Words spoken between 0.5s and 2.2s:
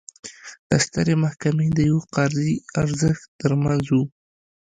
د سترې محکمې د یوه